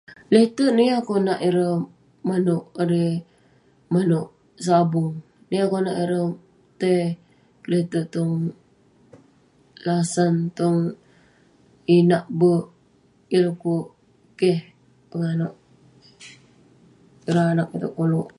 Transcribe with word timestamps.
Lete'erk 0.33 0.73
neh 0.75 0.87
yah 0.91 1.01
konak 1.07 1.39
ireh 1.47 1.75
maneuk 2.27 2.65
erei- 2.81 3.23
maneuk 3.93 4.27
sabung, 4.65 5.11
yah 5.53 5.65
konak 5.71 5.97
ireh 6.03 6.25
tai 6.79 6.99
kelete'erk 7.63 8.09
tong 8.15 8.33
lasan, 9.85 10.33
tong 10.57 10.77
inak 11.97 12.25
bek. 12.39 12.63
Yah 13.33 13.43
dekuk 13.47 13.85
keh 14.39 14.59
penganeuk 15.09 15.55
ireh 17.29 17.47
anak 17.53 17.69
iteuk 17.75 17.93
koluk. 17.97 18.27